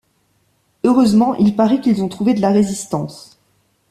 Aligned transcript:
Heureusement 0.83 1.35
il 1.35 1.55
paraît 1.55 1.79
qu’ils 1.79 2.01
ont 2.01 2.07
trouvé 2.09 2.33
de 2.33 2.41
la 2.41 2.49
résistance. 2.49 3.37